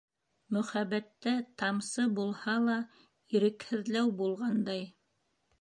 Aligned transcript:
Мөхәббәттә 0.55 1.33
тамсы 1.63 2.07
булһа 2.21 2.57
ла 2.65 2.79
ирекһеҙләү 3.37 4.11
булғандай. 4.23 4.85